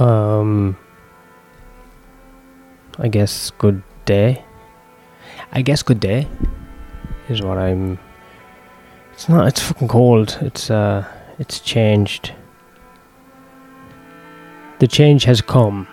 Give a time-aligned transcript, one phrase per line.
[0.00, 0.78] Um,
[2.98, 4.42] I guess good day.
[5.52, 6.26] I guess good day
[7.28, 7.98] is what I'm.
[9.12, 9.46] It's not.
[9.46, 10.38] It's fucking cold.
[10.40, 11.06] It's uh.
[11.38, 12.32] It's changed.
[14.78, 15.86] The change has come.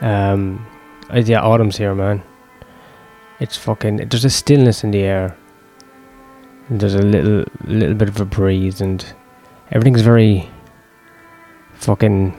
[0.00, 0.66] Um,
[1.10, 2.22] uh, yeah, autumn's here, man.
[3.40, 4.08] It's fucking.
[4.08, 5.36] There's a stillness in the air.
[6.70, 9.04] There's a little, little bit of a breeze, and
[9.70, 10.48] everything's very
[11.80, 12.34] fucking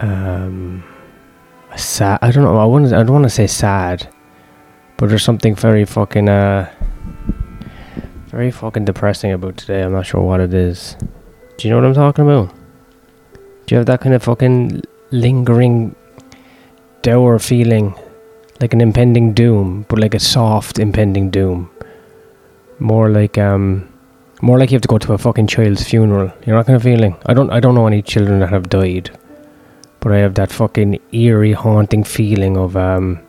[0.00, 0.84] um
[1.76, 2.18] sad.
[2.22, 2.56] I don't know.
[2.56, 2.86] I want.
[2.92, 4.08] I don't want to say sad,
[4.96, 6.70] but there's something very fucking uh
[8.28, 9.82] very fucking depressing about today.
[9.82, 10.96] I'm not sure what it is.
[11.56, 12.54] Do you know what I'm talking about?
[13.66, 15.94] Do you have that kind of fucking lingering
[17.02, 17.94] dour feeling,
[18.60, 21.70] like an impending doom, but like a soft impending doom?
[22.80, 23.88] More like um
[24.42, 26.32] more like you have to go to a fucking child's funeral.
[26.44, 27.16] You're not of feeling?
[27.26, 29.10] I don't I don't know any children that have died.
[30.00, 33.20] But I have that fucking eerie haunting feeling of um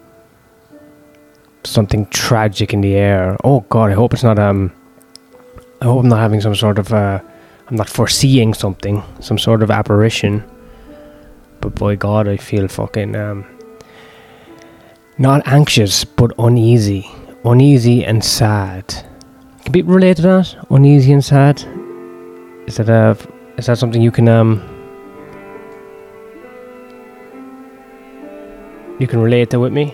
[1.64, 3.38] something tragic in the air.
[3.44, 4.72] Oh god, I hope it's not um
[5.82, 7.20] I hope I'm not having some sort of uh
[7.68, 10.44] I'm not foreseeing something, some sort of apparition.
[11.62, 13.46] But boy god I feel fucking um
[15.18, 17.10] not anxious but uneasy.
[17.46, 19.06] Uneasy and sad.
[19.66, 20.56] Can be related to that?
[20.70, 21.64] Uneasy and sad?
[22.68, 23.18] Is that a
[23.58, 24.62] is that something you can um
[29.00, 29.94] you can relate to with me?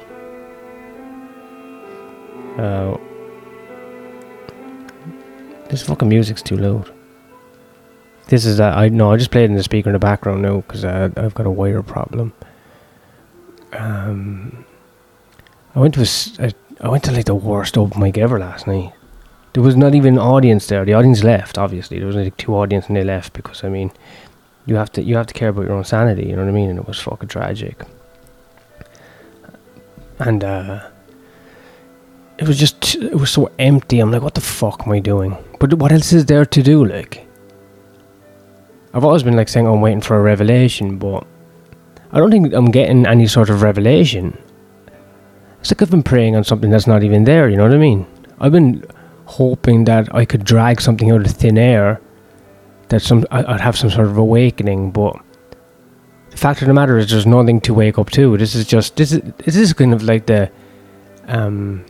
[2.57, 2.97] Uh
[5.69, 6.91] this fucking music's too loud.
[8.27, 10.57] This is uh, I no I just played in the speaker in the background now
[10.57, 12.33] because uh, I've got a wire problem.
[13.71, 14.65] Um,
[15.73, 18.67] I went to a I- I went to like the worst open mic ever last
[18.67, 18.91] night.
[19.53, 20.85] There was not even an audience there.
[20.85, 21.57] The audience left.
[21.57, 23.91] Obviously, there was like two audience and they left because I mean,
[24.65, 26.27] you have to you have to care about your own sanity.
[26.27, 26.69] You know what I mean?
[26.69, 27.83] And it was fucking tragic.
[30.19, 30.87] And uh,
[32.37, 33.99] it was just it was so empty.
[33.99, 35.37] I'm like, what the fuck am I doing?
[35.59, 36.85] But what else is there to do?
[36.85, 37.27] Like,
[38.93, 41.25] I've always been like saying I'm waiting for a revelation, but
[42.11, 44.37] I don't think I'm getting any sort of revelation.
[45.59, 47.49] It's like I've been praying on something that's not even there.
[47.49, 48.05] You know what I mean?
[48.39, 48.83] I've been
[49.31, 52.01] hoping that I could drag something out of thin air,
[52.89, 54.91] that some I'd have some sort of awakening.
[54.91, 55.15] But
[56.31, 58.37] the fact of the matter is, there's nothing to wake up to.
[58.37, 60.51] This is just this is this is kind of like the
[61.27, 61.85] um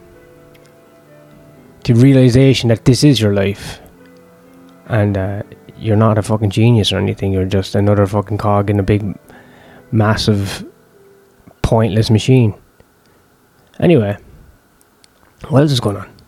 [1.84, 3.80] the realization that this is your life,
[4.88, 5.42] and uh,
[5.78, 7.34] you're not a fucking genius or anything.
[7.34, 9.18] You're just another fucking cog in a big,
[9.92, 10.64] massive,
[11.64, 12.54] pointless machine.
[13.80, 14.16] Anyway,
[15.48, 16.21] what else is going on?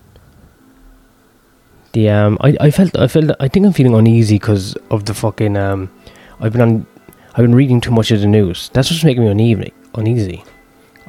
[1.94, 5.14] The um, I, I felt I felt I think I'm feeling uneasy because of the
[5.14, 5.92] fucking um,
[6.40, 6.86] I've been on,
[7.32, 8.70] I've been reading too much of the news.
[8.74, 9.74] That's what's making me uneasy.
[9.96, 10.44] Uneasy.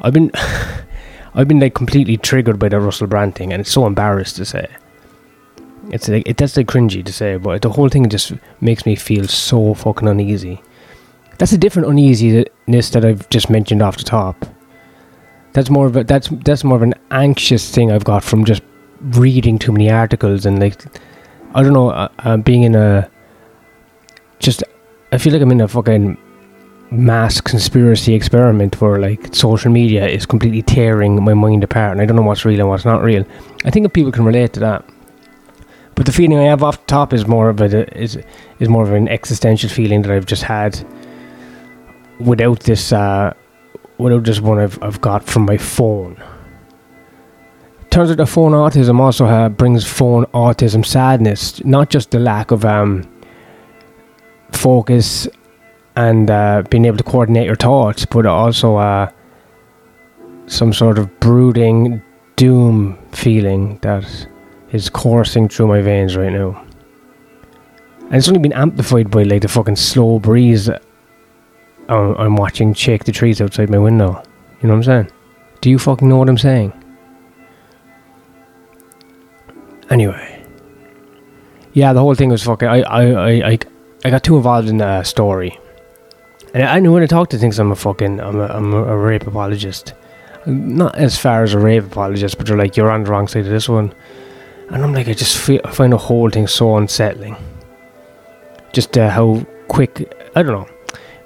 [0.03, 0.31] I've been,
[1.35, 4.45] I've been like completely triggered by the Russell Brand thing, and it's so embarrassed to
[4.45, 4.69] say.
[5.91, 8.95] It's like it, that's like cringy to say, but the whole thing just makes me
[8.95, 10.63] feel so fucking uneasy.
[11.39, 14.47] That's a different uneasiness that I've just mentioned off the top.
[15.53, 18.63] That's more of a that's that's more of an anxious thing I've got from just
[19.13, 20.83] reading too many articles and like
[21.55, 23.09] I don't know, uh, uh, being in a
[24.39, 24.65] just
[25.13, 26.19] I feel like I'm in a fucking
[26.91, 32.07] mass conspiracy experiment where like social media is completely tearing my mind apart and I
[32.07, 33.25] don't know what's real and what's not real.
[33.65, 34.85] I think if people can relate to that.
[35.95, 38.19] But the feeling I have off the top is more of a is
[38.59, 40.85] is more of an existential feeling that I've just had
[42.19, 43.33] without this uh
[43.99, 46.21] without this one I've I've got from my phone.
[47.95, 52.51] Turns out that phone autism also uh, brings phone autism sadness, not just the lack
[52.51, 53.09] of um
[54.51, 55.29] focus
[55.95, 59.09] and uh, being able to coordinate your thoughts, but also uh,
[60.47, 62.03] some sort of brooding
[62.35, 64.05] doom feeling that
[64.73, 66.67] is coursing through my veins right now.
[68.07, 70.69] And it's only been amplified by like the fucking slow breeze
[71.89, 74.21] I'm, I'm watching shake the trees outside my window.
[74.61, 75.11] You know what I'm saying?
[75.61, 76.73] Do you fucking know what I'm saying?
[79.91, 80.45] Anyway.
[81.73, 82.69] Yeah, the whole thing was fucking.
[82.69, 83.59] I, I, I,
[84.05, 85.59] I, got too involved in the story.
[86.55, 88.97] And I knew when I talk to things, I'm a fucking, I'm a, I'm a
[88.97, 89.93] rape apologist.
[90.47, 93.47] Not as far as a rape apologist, but you're like, you're on the wrong side
[93.47, 93.93] of this one.
[94.71, 97.37] And I'm like, I just feel, I find the whole thing so unsettling.
[98.73, 100.69] Just uh, how quick, I don't know.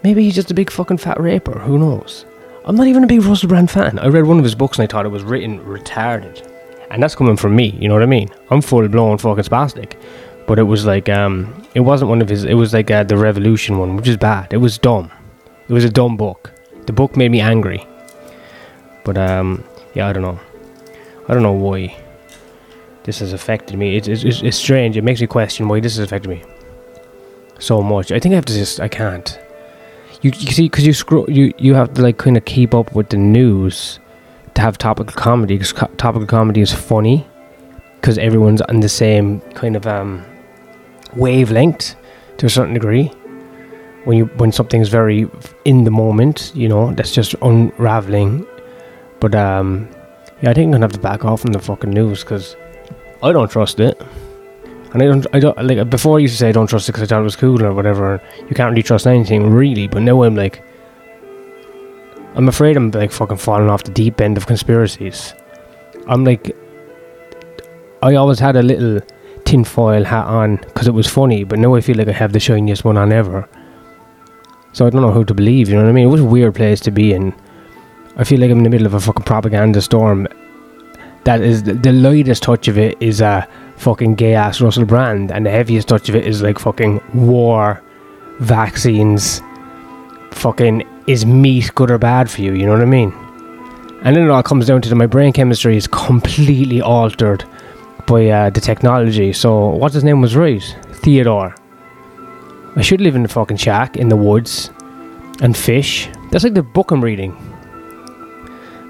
[0.03, 1.59] Maybe he's just a big fucking fat raper.
[1.59, 2.25] Who knows?
[2.65, 3.99] I'm not even a big Russell Brand fan.
[3.99, 6.48] I read one of his books and I thought it was written retarded.
[6.91, 8.31] And that's coming from me, you know what I mean?
[8.51, 9.97] I'm full blown fucking spastic.
[10.49, 12.45] but it was like um, it wasn't one of his.
[12.45, 14.53] It was like uh, the Revolution one, which is bad.
[14.53, 15.11] It was dumb.
[15.69, 16.51] It was a dumb book.
[16.87, 17.87] The book made me angry.
[19.05, 19.63] But um,
[19.95, 20.41] yeah, I don't know.
[21.29, 21.95] I don't know why
[23.05, 23.97] this has affected me.
[23.97, 24.97] It's, it's, it's strange.
[24.97, 26.43] It makes me question why this has affected me
[27.59, 28.11] so much.
[28.11, 28.81] I think I have to just.
[28.81, 29.39] I can't.
[30.23, 32.95] You, you see, because you scroll, you you have to like kind of keep up
[32.95, 34.01] with the news
[34.59, 35.55] to have topical comedy.
[35.55, 37.27] Because co- topical comedy is funny
[37.97, 40.25] because everyone's on the same kind of um
[41.15, 41.95] wavelength
[42.39, 43.07] to a certain degree.
[44.05, 45.29] When you when something's very
[45.65, 48.47] in the moment, you know, that's just unraveling.
[49.21, 49.89] But um,
[50.43, 52.57] yeah, I think I'm gonna have to back off from the fucking news because
[53.23, 54.01] I don't trust it.
[54.93, 56.93] And I don't, I don't like before I used to say I don't trust it
[56.93, 58.23] because I thought it was cool or whatever.
[58.49, 60.63] You can't really trust anything really, but now I'm like,
[62.39, 65.35] I'm afraid I'm like fucking falling off the deep end of conspiracies.
[66.07, 66.57] I'm like,
[68.01, 69.01] I always had a little
[69.45, 72.39] tinfoil hat on because it was funny, but now I feel like I have the
[72.39, 73.49] shiniest one on ever.
[74.73, 76.07] So I don't know who to believe, you know what I mean?
[76.07, 77.35] It was a weird place to be in.
[78.17, 80.29] I feel like I'm in the middle of a fucking propaganda storm.
[81.25, 83.49] That is the, the lightest touch of it is a
[83.79, 87.83] fucking gay ass Russell Brand, and the heaviest touch of it is like fucking war,
[88.39, 89.43] vaccines,
[90.39, 92.55] fucking is meat good or bad for you?
[92.55, 93.13] You know what I mean?
[94.03, 97.45] And then it all comes down to my brain chemistry is completely altered
[98.07, 99.33] by uh, the technology.
[99.33, 100.63] So what's his name was right,
[100.93, 101.55] Theodore.
[102.77, 104.71] I should live in the fucking shack in the woods
[105.43, 106.09] and fish.
[106.31, 107.33] That's like the book I'm reading.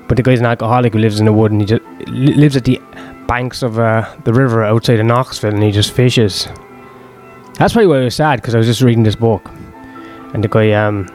[0.07, 2.65] But the guy's an alcoholic who lives in the wood and he just lives at
[2.65, 2.81] the
[3.27, 6.49] banks of uh, the river outside of Knoxville and he just fishes.
[7.59, 9.51] That's probably why I was sad because I was just reading this book,
[10.33, 11.07] and the guy, um,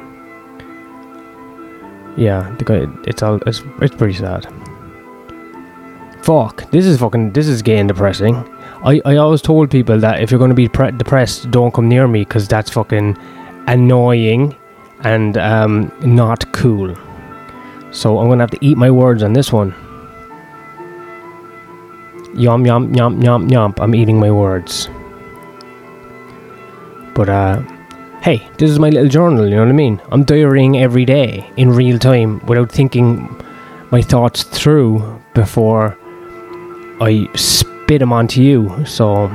[2.18, 2.56] yeah,
[3.06, 4.48] it's all, it's, it's pretty sad.
[6.24, 8.36] Fuck, this is fucking, this is gay and depressing.
[8.86, 11.88] I, I always told people that if you're going to be pre- depressed, don't come
[11.88, 13.18] near me because that's fucking
[13.68, 14.56] annoying
[15.02, 16.96] and um, not cool.
[17.94, 19.74] So I'm gonna have to eat my words on this one.
[22.34, 23.76] Yum yum yum yum yum.
[23.78, 24.90] I'm eating my words.
[27.14, 27.62] But uh
[28.24, 30.02] hey, this is my little journal, you know what I mean?
[30.10, 33.28] I'm diarying every day in real time without thinking
[33.92, 35.98] my thoughts through before
[37.02, 38.86] I spit them onto you.
[38.86, 39.26] So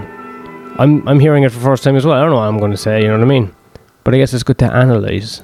[0.79, 2.17] I'm I'm hearing it for the first time as well.
[2.17, 3.55] I don't know what I'm gonna say, you know what I mean?
[4.05, 5.43] But I guess it's good to analyze.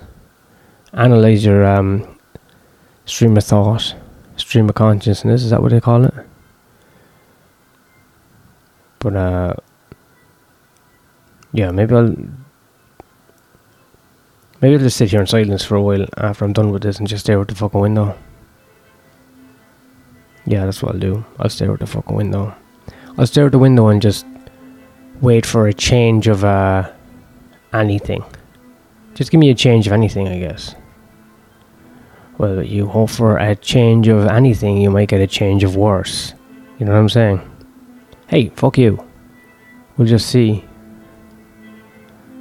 [0.94, 2.18] Analyze your um
[3.04, 3.94] stream of thought,
[4.36, 5.42] stream of consciousness.
[5.42, 6.14] Is that what they call it?
[9.00, 9.54] But uh,
[11.52, 12.16] yeah, maybe I'll
[14.64, 16.98] maybe I'll just sit here in silence for a while after I'm done with this
[16.98, 18.16] and just stare out the fucking window.
[20.46, 21.22] Yeah, that's what I'll do.
[21.38, 22.54] I'll stare out the fucking window.
[23.18, 24.24] I'll stare out the window and just
[25.20, 26.90] wait for a change of uh
[27.74, 28.24] anything.
[29.12, 30.74] Just give me a change of anything, I guess.
[32.38, 36.32] Well, you hope for a change of anything, you might get a change of worse.
[36.78, 37.38] You know what I'm saying?
[38.28, 38.98] Hey, fuck you.
[39.98, 40.64] We'll just see.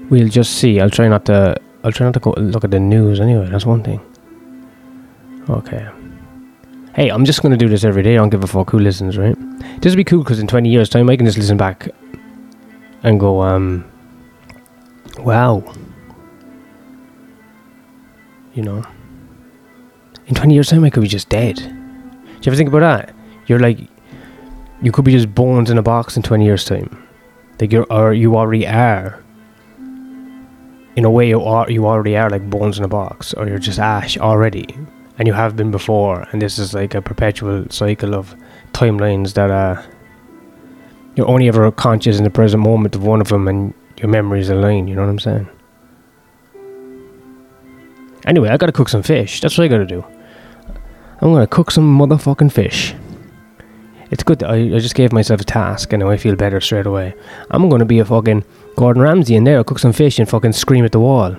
[0.09, 0.79] We'll just see.
[0.79, 1.57] I'll try not to.
[1.83, 3.49] I'll try not to go look at the news anyway.
[3.49, 3.99] That's one thing.
[5.49, 5.87] Okay.
[6.95, 8.13] Hey, I'm just gonna do this every day.
[8.13, 9.35] I don't give a fuck who listens, right?
[9.81, 11.89] This will be cool because in 20 years' time, I can just listen back
[13.01, 13.83] and go, um,
[15.19, 15.63] wow.
[18.53, 18.85] You know
[20.27, 21.55] in 20 years' time, I could be just dead.
[21.55, 23.15] Do you ever think about that?
[23.47, 23.79] You're like,
[24.81, 27.07] you could be just bones in a box in 20 years' time.
[27.59, 29.22] Like you're, or you already are.
[30.95, 33.57] In a way, you are, you already are like bones in a box, or you're
[33.57, 34.67] just ash already,
[35.17, 36.27] and you have been before.
[36.31, 38.35] And this is like a perpetual cycle of
[38.73, 39.81] timelines that uh,
[41.15, 44.49] you're only ever conscious in the present moment of one of them, and your memories
[44.49, 44.87] align.
[44.87, 45.49] You know what I'm saying?
[48.25, 49.41] Anyway, I gotta cook some fish.
[49.41, 50.05] That's what I gotta do.
[51.21, 52.93] I'm gonna cook some motherfucking fish.
[54.13, 57.15] It's good I, I just gave myself a task and I feel better straight away.
[57.49, 60.85] I'm gonna be a fucking Gordon Ramsay in there, cook some fish and fucking scream
[60.85, 61.35] at the wall.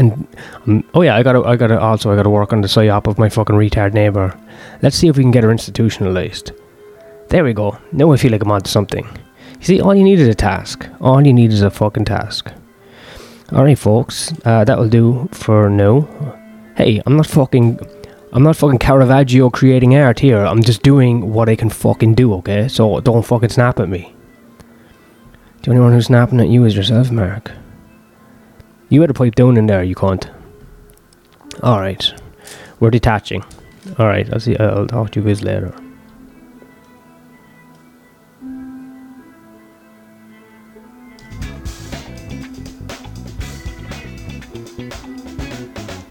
[0.00, 0.26] And
[0.66, 3.16] um, oh yeah, I gotta, I gotta also, I gotta work on the psyop of
[3.16, 4.36] my fucking retard neighbor.
[4.82, 6.50] Let's see if we can get her institutionalized.
[7.28, 7.78] There we go.
[7.92, 9.06] Now I feel like I'm onto something.
[9.60, 10.84] You see, all you need is a task.
[11.00, 12.50] All you need is a fucking task.
[13.52, 16.08] Alright, folks, uh, that'll do for now.
[16.76, 17.78] Hey, I'm not fucking.
[18.32, 20.44] I'm not fucking Caravaggio creating art here.
[20.44, 22.68] I'm just doing what I can fucking do, okay?
[22.68, 24.14] So don't fucking snap at me.
[25.62, 27.50] The only one who's snapping at you is yourself, Mark.
[28.90, 30.30] You had a pipe down in there, you cunt.
[31.62, 32.12] Alright.
[32.80, 33.44] We're detaching.
[33.98, 34.56] Alright, I'll see.
[34.56, 35.74] I'll talk to you guys later.